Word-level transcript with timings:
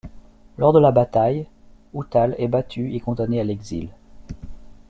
Lors 0.57 0.73
de 0.73 0.79
la 0.79 0.89
bataille, 0.91 1.45
Uthal 1.93 2.33
est 2.39 2.47
battu 2.47 2.95
et 2.95 2.99
condamné 2.99 3.39
à 3.39 3.43
l'exil. 3.43 3.89